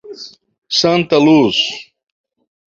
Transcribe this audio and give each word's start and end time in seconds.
Santaluz 0.79 1.59